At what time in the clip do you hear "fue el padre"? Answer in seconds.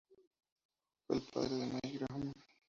1.05-1.55